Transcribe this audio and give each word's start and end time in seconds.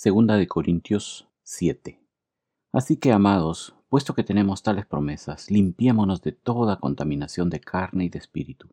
Segunda 0.00 0.36
de 0.36 0.46
Corintios 0.46 1.26
7. 1.42 2.00
Así 2.70 2.98
que, 2.98 3.10
amados, 3.10 3.74
puesto 3.88 4.14
que 4.14 4.22
tenemos 4.22 4.62
tales 4.62 4.86
promesas, 4.86 5.50
limpiémonos 5.50 6.22
de 6.22 6.30
toda 6.30 6.78
contaminación 6.78 7.50
de 7.50 7.58
carne 7.58 8.04
y 8.04 8.08
de 8.08 8.20
espíritu, 8.20 8.68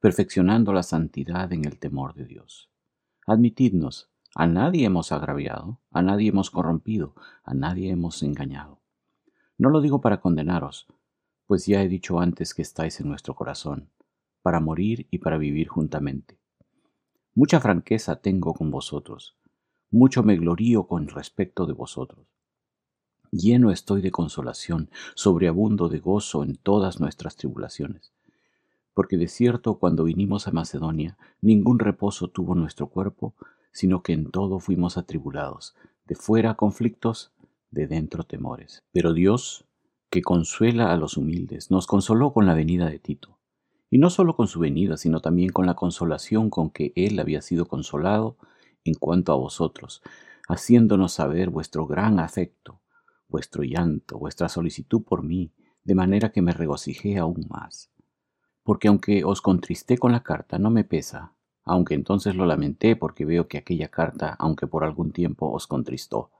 perfeccionando 0.00 0.72
la 0.72 0.82
santidad 0.82 1.52
en 1.52 1.66
el 1.66 1.78
temor 1.78 2.14
de 2.14 2.24
Dios. 2.24 2.68
Admitidnos, 3.28 4.10
a 4.34 4.48
nadie 4.48 4.86
hemos 4.86 5.12
agraviado, 5.12 5.78
a 5.92 6.02
nadie 6.02 6.30
hemos 6.30 6.50
corrompido, 6.50 7.14
a 7.44 7.54
nadie 7.54 7.92
hemos 7.92 8.24
engañado. 8.24 8.80
No 9.58 9.70
lo 9.70 9.80
digo 9.80 10.00
para 10.00 10.20
condenaros, 10.20 10.88
pues 11.46 11.64
ya 11.66 11.80
he 11.80 11.88
dicho 11.88 12.18
antes 12.18 12.54
que 12.54 12.62
estáis 12.62 12.98
en 12.98 13.08
nuestro 13.08 13.36
corazón, 13.36 13.92
para 14.42 14.58
morir 14.58 15.06
y 15.12 15.18
para 15.18 15.38
vivir 15.38 15.68
juntamente. 15.68 16.40
Mucha 17.36 17.60
franqueza 17.60 18.16
tengo 18.16 18.52
con 18.52 18.72
vosotros, 18.72 19.36
mucho 19.90 20.22
me 20.22 20.36
glorío 20.36 20.86
con 20.86 21.08
respecto 21.08 21.66
de 21.66 21.72
vosotros. 21.72 22.26
Lleno 23.30 23.70
estoy 23.70 24.00
de 24.02 24.10
consolación, 24.10 24.90
sobreabundo 25.14 25.88
de 25.88 25.98
gozo 25.98 26.42
en 26.42 26.56
todas 26.56 27.00
nuestras 27.00 27.36
tribulaciones. 27.36 28.12
Porque 28.94 29.16
de 29.16 29.28
cierto 29.28 29.78
cuando 29.78 30.04
vinimos 30.04 30.48
a 30.48 30.52
Macedonia, 30.52 31.18
ningún 31.40 31.78
reposo 31.78 32.28
tuvo 32.28 32.54
nuestro 32.54 32.86
cuerpo, 32.86 33.34
sino 33.72 34.02
que 34.02 34.12
en 34.12 34.30
todo 34.30 34.58
fuimos 34.58 34.96
atribulados, 34.96 35.74
de 36.06 36.14
fuera 36.14 36.54
conflictos, 36.54 37.32
de 37.70 37.86
dentro 37.86 38.24
temores. 38.24 38.82
Pero 38.92 39.12
Dios, 39.12 39.66
que 40.08 40.22
consuela 40.22 40.92
a 40.92 40.96
los 40.96 41.16
humildes, 41.16 41.70
nos 41.70 41.86
consoló 41.86 42.32
con 42.32 42.46
la 42.46 42.54
venida 42.54 42.88
de 42.88 42.98
Tito, 42.98 43.38
y 43.90 43.98
no 43.98 44.08
solo 44.08 44.34
con 44.34 44.48
su 44.48 44.60
venida, 44.60 44.96
sino 44.96 45.20
también 45.20 45.50
con 45.50 45.66
la 45.66 45.74
consolación 45.74 46.48
con 46.48 46.70
que 46.70 46.92
él 46.96 47.18
había 47.18 47.42
sido 47.42 47.66
consolado 47.66 48.36
en 48.86 48.94
cuanto 48.94 49.32
a 49.32 49.36
vosotros, 49.36 50.02
haciéndonos 50.48 51.12
saber 51.12 51.50
vuestro 51.50 51.86
gran 51.86 52.18
afecto, 52.20 52.80
vuestro 53.28 53.62
llanto, 53.62 54.18
vuestra 54.18 54.48
solicitud 54.48 55.02
por 55.02 55.22
mí, 55.22 55.52
de 55.84 55.94
manera 55.94 56.30
que 56.30 56.42
me 56.42 56.52
regocijé 56.52 57.18
aún 57.18 57.46
más. 57.48 57.90
Porque 58.62 58.88
aunque 58.88 59.24
os 59.24 59.40
contristé 59.40 59.98
con 59.98 60.12
la 60.12 60.22
carta, 60.22 60.58
no 60.58 60.70
me 60.70 60.84
pesa, 60.84 61.32
aunque 61.64 61.94
entonces 61.94 62.34
lo 62.34 62.46
lamenté 62.46 62.96
porque 62.96 63.24
veo 63.24 63.48
que 63.48 63.58
aquella 63.58 63.88
carta, 63.88 64.36
aunque 64.38 64.66
por 64.66 64.84
algún 64.84 65.12
tiempo 65.12 65.50
os 65.50 65.66
contristó, 65.66 66.30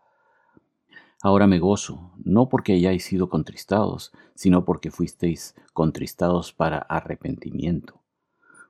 Ahora 1.22 1.47
me 1.47 1.58
gozo, 1.58 2.12
no 2.22 2.48
porque 2.50 2.75
hayáis 2.75 3.05
sido 3.05 3.31
contristados, 3.31 4.12
sino 4.34 4.66
porque 4.66 4.91
fuisteis 4.91 5.55
contristados 5.72 6.53
para 6.53 6.78
arrepentimiento, 6.78 8.03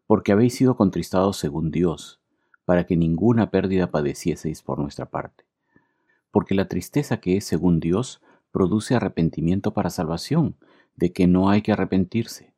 porque 0.06 0.30
habéis 0.30 0.54
sido 0.54 0.76
contristados 0.76 1.38
según 1.38 1.72
Dios, 1.72 2.20
para 2.66 2.84
que 2.84 2.98
ninguna 2.98 3.50
pérdida 3.50 3.90
padecieseis 3.90 4.60
por 4.60 4.78
nuestra 4.78 5.06
parte. 5.06 5.44
Porque 6.30 6.54
la 6.54 6.68
tristeza 6.68 7.20
que 7.20 7.38
es 7.38 7.46
según 7.46 7.80
Dios 7.80 8.20
produce 8.50 8.94
arrepentimiento 8.94 9.72
para 9.72 9.88
salvación, 9.88 10.56
de 10.96 11.12
que 11.12 11.26
no 11.26 11.48
hay 11.48 11.62
que 11.62 11.72
arrepentirse, 11.72 12.52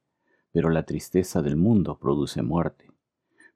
pero 0.52 0.70
la 0.70 0.84
tristeza 0.84 1.42
del 1.42 1.56
mundo 1.56 1.98
produce 1.98 2.42
muerte. 2.42 2.90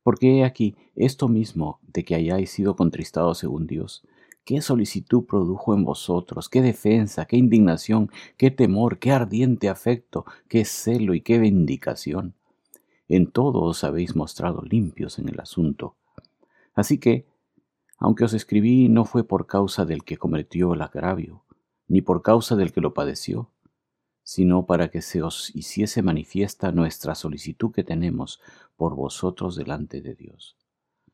Porque 0.03 0.39
he 0.39 0.45
aquí 0.45 0.77
esto 0.95 1.28
mismo 1.28 1.80
de 1.83 2.05
que 2.05 2.14
hayáis 2.14 2.50
sido 2.50 2.77
contristados 2.77 3.39
según 3.39 3.67
Dios, 3.67 4.03
qué 4.45 4.61
solicitud 4.61 5.25
produjo 5.25 5.75
en 5.75 5.84
vosotros, 5.84 6.48
qué 6.48 6.61
defensa, 6.61 7.25
qué 7.25 7.36
indignación, 7.36 8.11
qué 8.36 8.50
temor, 8.50 8.98
qué 8.98 9.12
ardiente 9.12 9.69
afecto, 9.69 10.25
qué 10.48 10.64
celo 10.64 11.14
y 11.14 11.20
qué 11.20 11.39
vindicación. 11.39 12.34
En 13.08 13.30
todo 13.30 13.62
os 13.62 13.84
habéis 13.84 14.17
mostrado 14.17 14.62
limpios 14.62 15.19
en 15.19 15.28
el 15.28 15.41
asunto. 15.41 15.97
Así 16.75 16.98
que, 16.98 17.27
aunque 17.98 18.25
os 18.25 18.34
escribí, 18.34 18.89
no 18.89 19.05
fue 19.05 19.25
por 19.25 19.47
causa 19.47 19.84
del 19.84 20.05
que 20.05 20.17
cometió 20.17 20.75
el 20.75 20.83
agravio, 20.83 21.45
ni 21.89 22.01
por 22.03 22.23
causa 22.23 22.56
del 22.56 22.73
que 22.73 22.81
lo 22.81 22.95
padeció, 22.95 23.51
sino 24.23 24.67
para 24.67 24.89
que 24.89 25.03
se 25.03 25.23
os 25.23 25.55
hiciese 25.55 26.03
manifiesta 26.03 26.73
nuestra 26.73 27.14
solicitud 27.14 27.73
que 27.73 27.85
tenemos 27.85 28.41
por 28.77 28.95
vosotros 28.95 29.57
delante 29.57 30.01
de 30.01 30.14
Dios 30.14 30.57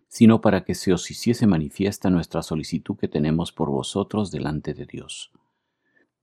sino 0.09 0.41
para 0.41 0.65
que 0.65 0.75
se 0.75 0.93
os 0.93 1.11
hiciese 1.11 1.47
manifiesta 1.47 2.11
nuestra 2.11 2.43
solicitud 2.43 2.97
que 2.97 3.09
tenemos 3.09 3.53
por 3.53 3.71
vosotros 3.71 4.31
delante 4.31 4.75
de 4.75 4.87
Dios. 4.87 5.31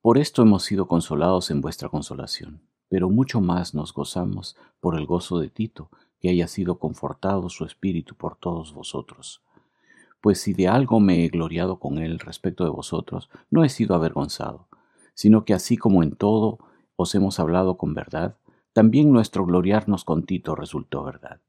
Por 0.02 0.18
esto 0.18 0.42
hemos 0.42 0.64
sido 0.64 0.88
consolados 0.88 1.52
en 1.52 1.62
vuestra 1.62 1.90
consolación, 1.90 2.62
pero 2.90 3.10
mucho 3.10 3.42
más 3.42 3.74
nos 3.74 3.94
gozamos 3.94 4.58
por 4.80 4.98
el 4.98 5.06
gozo 5.06 5.40
de 5.40 5.50
Tito, 5.50 5.90
haya 6.30 6.48
sido 6.48 6.80
confortado 6.80 7.50
su 7.50 7.66
espíritu 7.66 8.16
por 8.16 8.36
todos 8.36 8.74
vosotros. 8.74 9.42
Pues 10.22 10.42
si 10.42 10.54
de 10.54 10.68
algo 10.68 11.00
me 11.00 11.24
he 11.24 11.30
gloriado 11.30 11.80
con 11.80 11.98
él 11.98 12.20
respecto 12.20 12.64
de 12.64 12.72
vosotros, 12.72 13.30
no 13.50 13.64
he 13.64 13.70
sido 13.70 13.96
avergonzado, 13.96 14.68
sino 15.14 15.46
que 15.46 15.54
así 15.54 15.78
como 15.78 16.04
en 16.04 16.16
todo 16.16 16.60
os 16.96 17.14
hemos 17.16 17.40
hablado 17.40 17.78
con 17.78 17.94
verdad, 17.94 18.36
también 18.74 19.12
nuestro 19.12 19.46
gloriarnos 19.46 20.04
con 20.04 20.24
Tito 20.24 20.56
resultó 20.56 21.04
verdad 21.04 21.40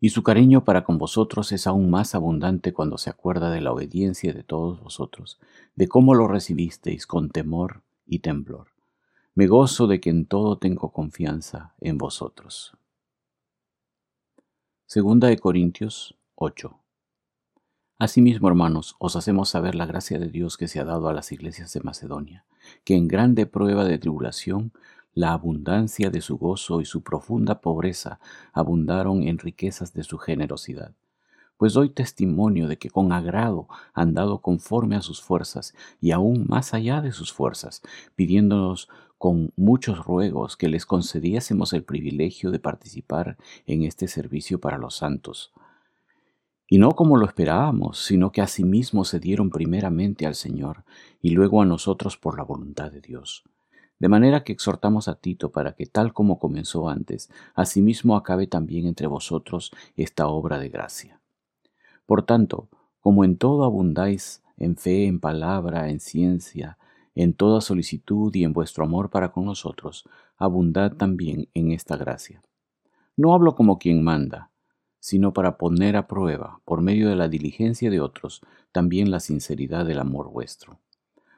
y 0.00 0.10
su 0.10 0.22
cariño 0.22 0.64
para 0.64 0.84
con 0.84 0.98
vosotros 0.98 1.52
es 1.52 1.66
aún 1.66 1.90
más 1.90 2.14
abundante 2.14 2.72
cuando 2.72 2.98
se 2.98 3.10
acuerda 3.10 3.50
de 3.50 3.60
la 3.60 3.72
obediencia 3.72 4.32
de 4.32 4.42
todos 4.42 4.80
vosotros, 4.80 5.40
de 5.74 5.88
cómo 5.88 6.14
lo 6.14 6.28
recibisteis 6.28 7.06
con 7.06 7.30
temor 7.30 7.82
y 8.06 8.18
temblor. 8.18 8.68
Me 9.34 9.46
gozo 9.46 9.86
de 9.86 10.00
que 10.00 10.10
en 10.10 10.26
todo 10.26 10.58
tengo 10.58 10.92
confianza 10.92 11.74
en 11.80 11.98
vosotros. 11.98 12.76
Segunda 14.88 15.26
de 15.26 15.36
Corintios 15.36 16.16
8. 16.36 16.78
Asimismo, 17.98 18.46
hermanos, 18.46 18.94
os 19.00 19.16
hacemos 19.16 19.48
saber 19.48 19.74
la 19.74 19.84
gracia 19.84 20.20
de 20.20 20.28
Dios 20.28 20.56
que 20.56 20.68
se 20.68 20.78
ha 20.78 20.84
dado 20.84 21.08
a 21.08 21.12
las 21.12 21.32
iglesias 21.32 21.72
de 21.72 21.80
Macedonia, 21.80 22.44
que 22.84 22.94
en 22.94 23.08
grande 23.08 23.46
prueba 23.46 23.84
de 23.84 23.98
tribulación 23.98 24.70
la 25.12 25.32
abundancia 25.32 26.10
de 26.10 26.20
su 26.20 26.38
gozo 26.38 26.80
y 26.80 26.84
su 26.84 27.02
profunda 27.02 27.60
pobreza 27.60 28.20
abundaron 28.52 29.24
en 29.24 29.38
riquezas 29.38 29.92
de 29.92 30.04
su 30.04 30.18
generosidad. 30.18 30.92
Pues 31.56 31.72
doy 31.72 31.90
testimonio 31.90 32.68
de 32.68 32.78
que 32.78 32.88
con 32.88 33.10
agrado 33.10 33.66
han 33.92 34.14
dado 34.14 34.40
conforme 34.40 34.94
a 34.94 35.02
sus 35.02 35.20
fuerzas 35.20 35.74
y 36.00 36.12
aún 36.12 36.46
más 36.48 36.74
allá 36.74 37.00
de 37.00 37.10
sus 37.10 37.32
fuerzas, 37.32 37.82
pidiéndonos 38.14 38.88
con 39.18 39.52
muchos 39.56 40.04
ruegos 40.04 40.56
que 40.56 40.68
les 40.68 40.86
concediésemos 40.86 41.72
el 41.72 41.84
privilegio 41.84 42.50
de 42.50 42.58
participar 42.58 43.36
en 43.66 43.82
este 43.82 44.08
servicio 44.08 44.60
para 44.60 44.78
los 44.78 44.96
santos. 44.96 45.52
Y 46.68 46.78
no 46.78 46.92
como 46.92 47.16
lo 47.16 47.26
esperábamos, 47.26 48.04
sino 48.04 48.32
que 48.32 48.42
asimismo 48.42 49.04
se 49.04 49.20
dieron 49.20 49.50
primeramente 49.50 50.26
al 50.26 50.34
Señor 50.34 50.84
y 51.22 51.30
luego 51.30 51.62
a 51.62 51.66
nosotros 51.66 52.16
por 52.16 52.36
la 52.36 52.44
voluntad 52.44 52.90
de 52.90 53.00
Dios 53.00 53.44
de 53.98 54.08
manera 54.08 54.44
que 54.44 54.52
exhortamos 54.52 55.08
a 55.08 55.14
Tito 55.14 55.52
para 55.52 55.72
que 55.72 55.86
tal 55.86 56.12
como 56.12 56.38
comenzó 56.38 56.88
antes, 56.88 57.30
asimismo 57.54 58.16
acabe 58.16 58.46
también 58.46 58.86
entre 58.86 59.06
vosotros 59.06 59.72
esta 59.96 60.26
obra 60.26 60.58
de 60.58 60.68
gracia. 60.68 61.20
Por 62.04 62.24
tanto, 62.24 62.68
como 63.00 63.24
en 63.24 63.36
todo 63.38 63.64
abundáis 63.64 64.42
en 64.58 64.76
fe, 64.76 65.06
en 65.06 65.20
palabra, 65.20 65.90
en 65.90 66.00
ciencia, 66.00 66.78
en 67.16 67.34
toda 67.34 67.60
solicitud 67.60 68.32
y 68.36 68.44
en 68.44 68.52
vuestro 68.52 68.84
amor 68.84 69.10
para 69.10 69.32
con 69.32 69.46
nosotros, 69.46 70.08
abundad 70.36 70.92
también 70.92 71.48
en 71.54 71.72
esta 71.72 71.96
gracia. 71.96 72.40
No 73.16 73.34
hablo 73.34 73.56
como 73.56 73.78
quien 73.78 74.04
manda, 74.04 74.50
sino 75.00 75.32
para 75.32 75.58
poner 75.58 75.96
a 75.96 76.06
prueba, 76.06 76.60
por 76.64 76.80
medio 76.80 77.08
de 77.08 77.16
la 77.16 77.26
diligencia 77.26 77.90
de 77.90 78.00
otros, 78.00 78.42
también 78.70 79.10
la 79.10 79.18
sinceridad 79.18 79.84
del 79.84 79.98
amor 79.98 80.30
vuestro 80.30 80.78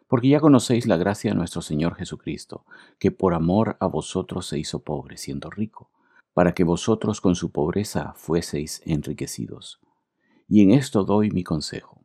porque 0.08 0.28
ya 0.28 0.40
conocéis 0.40 0.86
la 0.86 0.96
gracia 0.96 1.30
de 1.30 1.36
nuestro 1.36 1.62
Señor 1.62 1.94
Jesucristo, 1.94 2.64
que 2.98 3.12
por 3.12 3.34
amor 3.34 3.76
a 3.78 3.86
vosotros 3.86 4.46
se 4.46 4.58
hizo 4.58 4.80
pobre, 4.80 5.18
siendo 5.18 5.50
rico, 5.50 5.90
para 6.32 6.54
que 6.54 6.64
vosotros 6.64 7.20
con 7.20 7.36
su 7.36 7.52
pobreza 7.52 8.14
fueseis 8.16 8.82
enriquecidos. 8.86 9.80
Y 10.48 10.62
en 10.62 10.70
esto 10.70 11.04
doy 11.04 11.30
mi 11.30 11.44
consejo, 11.44 11.97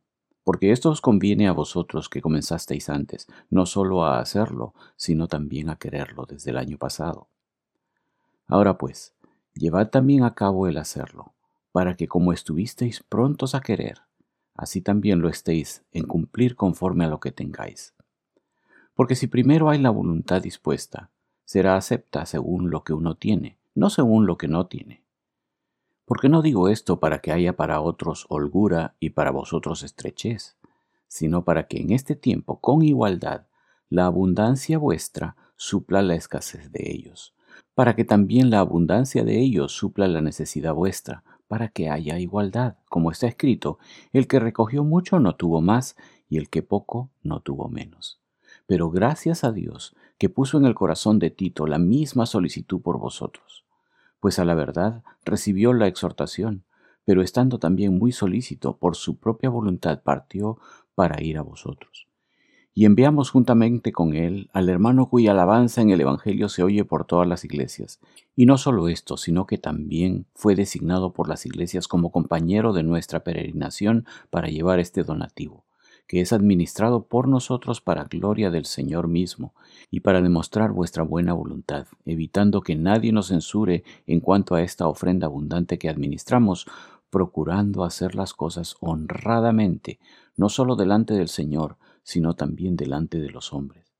porque 0.43 0.71
esto 0.71 0.89
os 0.89 1.01
conviene 1.01 1.47
a 1.47 1.53
vosotros 1.53 2.09
que 2.09 2.21
comenzasteis 2.21 2.89
antes, 2.89 3.27
no 3.49 3.65
solo 3.65 4.05
a 4.05 4.19
hacerlo, 4.19 4.73
sino 4.95 5.27
también 5.27 5.69
a 5.69 5.77
quererlo 5.77 6.25
desde 6.25 6.51
el 6.51 6.57
año 6.57 6.77
pasado. 6.77 7.29
Ahora 8.47 8.77
pues, 8.77 9.13
llevad 9.53 9.89
también 9.89 10.23
a 10.23 10.35
cabo 10.35 10.67
el 10.67 10.77
hacerlo, 10.77 11.33
para 11.71 11.95
que 11.95 12.07
como 12.07 12.33
estuvisteis 12.33 13.01
prontos 13.01 13.55
a 13.55 13.61
querer, 13.61 14.01
así 14.53 14.81
también 14.81 15.21
lo 15.21 15.29
estéis 15.29 15.83
en 15.91 16.05
cumplir 16.05 16.55
conforme 16.55 17.05
a 17.05 17.09
lo 17.09 17.19
que 17.19 17.31
tengáis. 17.31 17.93
Porque 18.93 19.15
si 19.15 19.27
primero 19.27 19.69
hay 19.69 19.79
la 19.79 19.89
voluntad 19.89 20.41
dispuesta, 20.41 21.09
será 21.45 21.75
acepta 21.75 22.25
según 22.25 22.69
lo 22.69 22.83
que 22.83 22.93
uno 22.93 23.15
tiene, 23.15 23.57
no 23.75 23.89
según 23.89 24.27
lo 24.27 24.37
que 24.37 24.47
no 24.47 24.67
tiene. 24.67 25.02
Porque 26.05 26.29
no 26.29 26.41
digo 26.41 26.67
esto 26.67 26.99
para 26.99 27.19
que 27.19 27.31
haya 27.31 27.55
para 27.55 27.81
otros 27.81 28.25
holgura 28.29 28.95
y 28.99 29.11
para 29.11 29.31
vosotros 29.31 29.83
estrechez, 29.83 30.57
sino 31.07 31.43
para 31.45 31.67
que 31.67 31.79
en 31.79 31.91
este 31.91 32.15
tiempo, 32.15 32.59
con 32.59 32.81
igualdad, 32.81 33.47
la 33.89 34.05
abundancia 34.05 34.77
vuestra 34.77 35.35
supla 35.55 36.01
la 36.01 36.15
escasez 36.15 36.71
de 36.71 36.91
ellos, 36.91 37.35
para 37.75 37.95
que 37.95 38.03
también 38.03 38.49
la 38.49 38.59
abundancia 38.59 39.23
de 39.23 39.39
ellos 39.39 39.71
supla 39.71 40.07
la 40.07 40.21
necesidad 40.21 40.73
vuestra, 40.73 41.23
para 41.47 41.67
que 41.67 41.89
haya 41.89 42.17
igualdad. 42.17 42.77
Como 42.89 43.11
está 43.11 43.27
escrito, 43.27 43.77
el 44.11 44.27
que 44.27 44.39
recogió 44.39 44.83
mucho 44.83 45.19
no 45.19 45.35
tuvo 45.35 45.61
más, 45.61 45.95
y 46.27 46.37
el 46.37 46.49
que 46.49 46.63
poco 46.63 47.11
no 47.21 47.41
tuvo 47.41 47.69
menos. 47.69 48.19
Pero 48.65 48.89
gracias 48.89 49.43
a 49.43 49.51
Dios 49.51 49.95
que 50.17 50.29
puso 50.29 50.57
en 50.57 50.65
el 50.65 50.73
corazón 50.73 51.19
de 51.19 51.29
Tito 51.29 51.67
la 51.67 51.77
misma 51.77 52.25
solicitud 52.25 52.81
por 52.81 52.97
vosotros, 52.97 53.65
pues 54.23 54.39
a 54.39 54.45
la 54.45 54.53
verdad 54.53 55.03
recibió 55.25 55.73
la 55.73 55.87
exhortación, 55.87 56.63
pero 57.03 57.21
estando 57.21 57.59
también 57.59 57.97
muy 57.97 58.13
solícito 58.13 58.77
por 58.77 58.95
su 58.95 59.17
propia 59.17 59.49
voluntad 59.49 60.01
partió 60.01 60.59
para 60.95 61.21
ir 61.21 61.37
a 61.37 61.41
vosotros. 61.41 62.07
Y 62.73 62.85
enviamos 62.85 63.31
juntamente 63.31 63.91
con 63.91 64.13
él 64.13 64.49
al 64.53 64.69
hermano 64.69 65.09
cuya 65.09 65.31
alabanza 65.31 65.81
en 65.81 65.89
el 65.89 65.99
Evangelio 65.99 66.47
se 66.47 66.63
oye 66.63 66.85
por 66.85 67.03
todas 67.03 67.27
las 67.27 67.43
iglesias. 67.43 67.99
Y 68.33 68.45
no 68.45 68.57
solo 68.57 68.87
esto, 68.87 69.17
sino 69.17 69.45
que 69.45 69.57
también 69.57 70.25
fue 70.35 70.55
designado 70.55 71.11
por 71.11 71.27
las 71.27 71.45
iglesias 71.45 71.89
como 71.89 72.09
compañero 72.09 72.71
de 72.71 72.83
nuestra 72.83 73.25
peregrinación 73.25 74.05
para 74.29 74.47
llevar 74.47 74.79
este 74.79 75.03
donativo 75.03 75.65
que 76.07 76.21
es 76.21 76.33
administrado 76.33 77.07
por 77.07 77.27
nosotros 77.27 77.81
para 77.81 78.05
gloria 78.05 78.51
del 78.51 78.65
Señor 78.65 79.07
mismo 79.07 79.53
y 79.89 80.01
para 80.01 80.21
demostrar 80.21 80.71
vuestra 80.71 81.03
buena 81.03 81.33
voluntad, 81.33 81.87
evitando 82.05 82.61
que 82.61 82.75
nadie 82.75 83.11
nos 83.11 83.27
censure 83.27 83.83
en 84.05 84.19
cuanto 84.19 84.55
a 84.55 84.61
esta 84.61 84.87
ofrenda 84.87 85.27
abundante 85.27 85.77
que 85.77 85.89
administramos, 85.89 86.67
procurando 87.09 87.83
hacer 87.83 88.15
las 88.15 88.33
cosas 88.33 88.75
honradamente, 88.79 89.99
no 90.35 90.49
solo 90.49 90.75
delante 90.75 91.13
del 91.13 91.27
Señor, 91.27 91.77
sino 92.03 92.33
también 92.33 92.75
delante 92.75 93.19
de 93.19 93.29
los 93.29 93.53
hombres. 93.53 93.93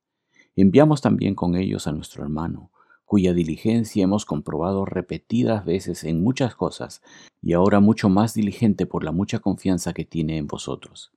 Enviamos 0.56 1.00
también 1.00 1.34
con 1.34 1.56
ellos 1.56 1.86
a 1.86 1.92
nuestro 1.92 2.22
hermano, 2.22 2.70
cuya 3.04 3.32
diligencia 3.32 4.04
hemos 4.04 4.24
comprobado 4.24 4.84
repetidas 4.84 5.64
veces 5.64 6.04
en 6.04 6.22
muchas 6.22 6.54
cosas, 6.54 7.02
y 7.40 7.52
ahora 7.52 7.80
mucho 7.80 8.08
más 8.08 8.34
diligente 8.34 8.86
por 8.86 9.04
la 9.04 9.12
mucha 9.12 9.38
confianza 9.38 9.92
que 9.92 10.04
tiene 10.04 10.36
en 10.36 10.46
vosotros. 10.46 11.13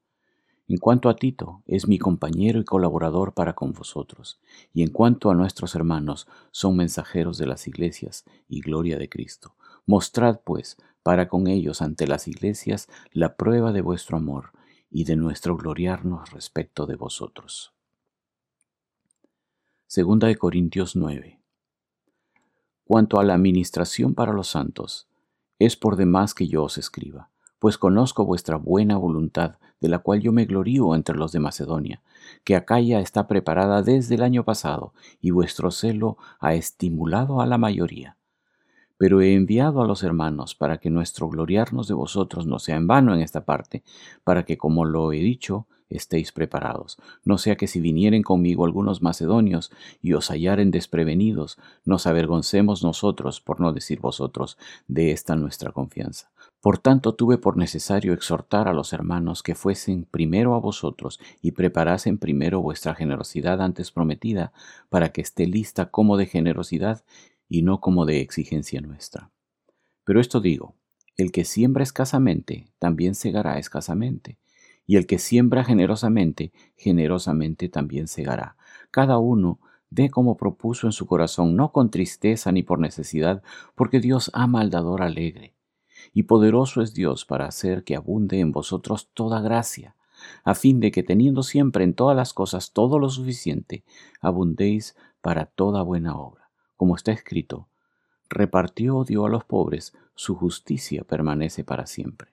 En 0.69 0.79
cuanto 0.79 1.07
a 1.07 1.15
Tito, 1.15 1.63
es 1.65 1.87
mi 1.87 1.97
compañero 1.97 2.59
y 2.59 2.65
colaborador 2.65 3.33
para 3.33 3.53
con 3.53 3.71
vosotros, 3.71 4.41
y 4.73 4.83
en 4.83 4.89
cuanto 4.89 5.29
a 5.29 5.33
nuestros 5.33 5.75
hermanos, 5.75 6.27
son 6.51 6.75
mensajeros 6.75 7.37
de 7.37 7.45
las 7.45 7.69
iglesias 7.69 8.25
y 8.49 8.59
gloria 8.59 8.97
de 8.97 9.07
Cristo. 9.07 9.55
Mostrad, 9.85 10.41
pues, 10.43 10.75
para 11.03 11.29
con 11.29 11.47
ellos 11.47 11.81
ante 11.81 12.05
las 12.05 12.27
iglesias 12.27 12.89
la 13.13 13.37
prueba 13.37 13.71
de 13.71 13.79
vuestro 13.79 14.17
amor 14.17 14.51
y 14.91 15.05
de 15.05 15.15
nuestro 15.15 15.55
gloriarnos 15.55 16.31
respecto 16.31 16.85
de 16.85 16.97
vosotros. 16.97 17.73
Segunda 19.85 20.27
de 20.27 20.35
Corintios 20.35 20.97
9. 20.97 21.39
Cuanto 22.83 23.21
a 23.21 23.23
la 23.23 23.35
administración 23.35 24.15
para 24.15 24.33
los 24.33 24.49
santos, 24.49 25.07
es 25.59 25.77
por 25.77 25.95
demás 25.95 26.33
que 26.33 26.47
yo 26.49 26.65
os 26.65 26.77
escriba 26.77 27.29
pues 27.59 27.77
conozco 27.77 28.25
vuestra 28.25 28.57
buena 28.57 28.97
voluntad, 28.97 29.55
de 29.79 29.89
la 29.89 29.99
cual 29.99 30.21
yo 30.21 30.31
me 30.31 30.45
glorío 30.45 30.95
entre 30.95 31.15
los 31.15 31.31
de 31.31 31.39
Macedonia, 31.39 32.01
que 32.43 32.55
Acaya 32.55 32.99
está 32.99 33.27
preparada 33.27 33.81
desde 33.81 34.15
el 34.15 34.23
año 34.23 34.43
pasado, 34.43 34.93
y 35.21 35.31
vuestro 35.31 35.71
celo 35.71 36.17
ha 36.39 36.53
estimulado 36.53 37.41
a 37.41 37.45
la 37.45 37.57
mayoría. 37.57 38.17
Pero 38.97 39.21
he 39.21 39.33
enviado 39.33 39.81
a 39.81 39.87
los 39.87 40.03
hermanos 40.03 40.55
para 40.55 40.79
que 40.79 40.89
nuestro 40.89 41.29
gloriarnos 41.29 41.87
de 41.87 41.93
vosotros 41.93 42.47
no 42.47 42.57
sea 42.57 42.77
en 42.77 42.87
vano 42.87 43.13
en 43.13 43.21
esta 43.21 43.45
parte, 43.45 43.83
para 44.23 44.43
que, 44.43 44.57
como 44.57 44.85
lo 44.85 45.13
he 45.13 45.19
dicho, 45.19 45.67
estéis 45.89 46.31
preparados, 46.31 46.97
no 47.23 47.37
sea 47.37 47.55
que 47.55 47.67
si 47.67 47.79
vinieren 47.79 48.23
conmigo 48.23 48.65
algunos 48.65 49.01
macedonios 49.01 49.71
y 50.01 50.13
os 50.13 50.29
hallaren 50.29 50.71
desprevenidos, 50.71 51.57
nos 51.85 52.07
avergoncemos 52.07 52.83
nosotros, 52.83 53.39
por 53.39 53.59
no 53.59 53.71
decir 53.71 53.99
vosotros, 53.99 54.57
de 54.87 55.11
esta 55.11 55.35
nuestra 55.35 55.71
confianza. 55.71 56.29
Por 56.67 56.79
tanto 56.79 57.15
tuve 57.15 57.37
por 57.37 57.55
necesario 57.55 58.11
exhortar 58.11 58.67
a 58.67 58.73
los 58.73 58.91
hermanos 58.91 59.41
que 59.41 59.55
fuesen 59.55 60.03
primero 60.03 60.53
a 60.53 60.59
vosotros 60.59 61.17
y 61.41 61.51
preparasen 61.51 62.17
primero 62.17 62.61
vuestra 62.61 62.93
generosidad 62.93 63.61
antes 63.61 63.93
prometida, 63.93 64.51
para 64.89 65.13
que 65.13 65.21
esté 65.21 65.45
lista 65.45 65.85
como 65.91 66.17
de 66.17 66.25
generosidad 66.25 67.05
y 67.47 67.61
no 67.61 67.79
como 67.79 68.05
de 68.05 68.19
exigencia 68.19 68.81
nuestra. 68.81 69.31
Pero 70.03 70.19
esto 70.19 70.41
digo, 70.41 70.75
el 71.15 71.31
que 71.31 71.45
siembra 71.45 71.83
escasamente, 71.83 72.67
también 72.79 73.15
segará 73.15 73.59
escasamente, 73.59 74.37
y 74.85 74.97
el 74.97 75.07
que 75.07 75.19
siembra 75.19 75.63
generosamente, 75.63 76.51
generosamente 76.75 77.69
también 77.69 78.09
segará. 78.09 78.57
Cada 78.91 79.19
uno 79.19 79.61
dé 79.89 80.09
como 80.09 80.35
propuso 80.35 80.85
en 80.85 80.91
su 80.91 81.05
corazón, 81.05 81.55
no 81.55 81.71
con 81.71 81.91
tristeza 81.91 82.51
ni 82.51 82.61
por 82.61 82.79
necesidad, 82.79 83.41
porque 83.73 84.01
Dios 84.01 84.31
ama 84.33 84.59
al 84.59 84.69
dador 84.69 85.01
alegre. 85.01 85.53
Y 86.13 86.23
poderoso 86.23 86.81
es 86.81 86.93
Dios 86.93 87.25
para 87.25 87.45
hacer 87.45 87.83
que 87.83 87.95
abunde 87.95 88.39
en 88.39 88.51
vosotros 88.51 89.09
toda 89.13 89.41
gracia, 89.41 89.95
a 90.43 90.55
fin 90.55 90.79
de 90.79 90.91
que 90.91 91.03
teniendo 91.03 91.43
siempre 91.43 91.83
en 91.83 91.93
todas 91.93 92.15
las 92.15 92.33
cosas 92.33 92.71
todo 92.71 92.99
lo 92.99 93.09
suficiente, 93.09 93.83
abundéis 94.21 94.95
para 95.21 95.45
toda 95.45 95.83
buena 95.83 96.17
obra. 96.17 96.49
Como 96.75 96.95
está 96.95 97.11
escrito, 97.11 97.67
repartió 98.29 99.03
dio 99.03 99.25
a 99.25 99.29
los 99.29 99.43
pobres, 99.43 99.93
su 100.15 100.35
justicia 100.35 101.03
permanece 101.03 101.63
para 101.63 101.85
siempre. 101.85 102.29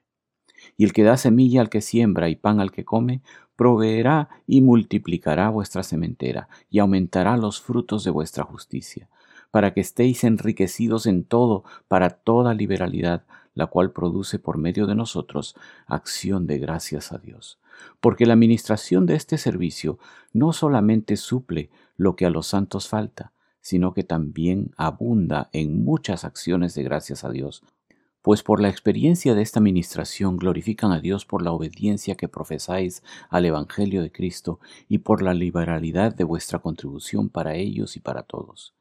Y 0.77 0.85
el 0.85 0.93
que 0.93 1.03
da 1.03 1.17
semilla 1.17 1.61
al 1.61 1.69
que 1.69 1.81
siembra 1.81 2.29
y 2.29 2.35
pan 2.35 2.59
al 2.59 2.71
que 2.71 2.85
come, 2.85 3.21
proveerá 3.55 4.29
y 4.47 4.61
multiplicará 4.61 5.49
vuestra 5.49 5.83
sementera, 5.83 6.49
y 6.69 6.79
aumentará 6.79 7.37
los 7.37 7.61
frutos 7.61 8.03
de 8.03 8.11
vuestra 8.11 8.43
justicia, 8.43 9.07
para 9.51 9.73
que 9.73 9.81
estéis 9.81 10.23
enriquecidos 10.23 11.05
en 11.05 11.23
todo 11.23 11.63
para 11.87 12.09
toda 12.09 12.53
liberalidad, 12.53 13.23
la 13.55 13.67
cual 13.67 13.91
produce 13.91 14.37
por 14.37 14.57
medio 14.57 14.85
de 14.85 14.93
nosotros 14.93 15.55
acción 15.87 16.45
de 16.45 16.59
gracias 16.59 17.11
a 17.11 17.17
Dios. 17.17 17.57
Porque 17.99 18.25
la 18.25 18.33
administración 18.33 19.05
de 19.05 19.15
este 19.15 19.37
servicio 19.37 19.97
no 20.33 20.53
solamente 20.53 21.17
suple 21.17 21.71
lo 21.97 22.15
que 22.15 22.25
a 22.25 22.29
los 22.29 22.47
santos 22.47 22.87
falta, 22.87 23.31
sino 23.61 23.93
que 23.93 24.03
también 24.03 24.71
abunda 24.77 25.49
en 25.51 25.83
muchas 25.83 26.23
acciones 26.23 26.75
de 26.75 26.83
gracias 26.83 27.23
a 27.23 27.31
Dios, 27.31 27.63
pues 28.21 28.43
por 28.43 28.59
la 28.61 28.69
experiencia 28.69 29.35
de 29.35 29.41
esta 29.41 29.59
ministración 29.59 30.37
glorifican 30.37 30.91
a 30.91 30.99
Dios 30.99 31.25
por 31.25 31.43
la 31.43 31.51
obediencia 31.51 32.15
que 32.15 32.27
profesáis 32.27 33.03
al 33.29 33.45
Evangelio 33.45 34.01
de 34.01 34.11
Cristo 34.11 34.59
y 34.89 34.99
por 34.99 35.21
la 35.21 35.33
liberalidad 35.33 36.13
de 36.13 36.23
vuestra 36.23 36.59
contribución 36.59 37.29
para 37.29 37.55
ellos 37.55 37.95
y 37.97 37.99
para 37.99 38.23
todos. 38.23 38.73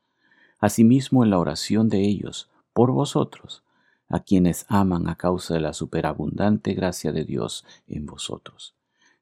Asimismo 0.60 1.24
en 1.24 1.30
la 1.30 1.38
oración 1.38 1.90
de 1.90 2.00
ellos, 2.00 2.48
por 2.72 2.90
vosotros, 2.90 3.63
a 4.08 4.20
quienes 4.20 4.66
aman 4.68 5.08
a 5.08 5.16
causa 5.16 5.54
de 5.54 5.60
la 5.60 5.72
superabundante 5.72 6.74
gracia 6.74 7.12
de 7.12 7.24
Dios 7.24 7.64
en 7.86 8.06
vosotros. 8.06 8.74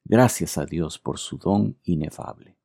Gracias 0.05 0.59
a 0.59 0.67
Dios 0.67 0.99
por 0.99 1.19
su 1.19 1.39
don 1.39 1.77
inefable. 1.85 2.57